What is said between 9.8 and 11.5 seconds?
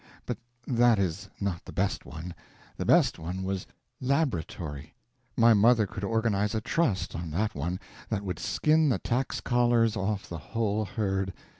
off the whole herd.